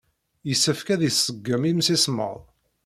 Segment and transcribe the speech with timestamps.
[0.47, 2.39] Yessefk ad iṣeggem imsismeḍ.